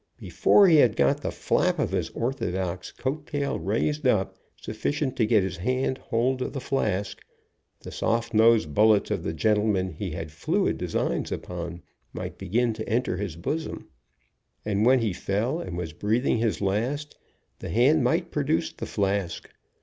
[0.17, 5.27] Before he had got the flap of his orthodox coat tail raised up sufficient to
[5.27, 7.21] get his hand hold of the flask,
[7.81, 11.83] the soft nosed bul lets of the gentleman he had fluid designs upon
[12.13, 13.89] might begin to enter his bosom,
[14.65, 17.15] and when he fell and was breathing his last,
[17.59, 19.51] the hand might produce the flask.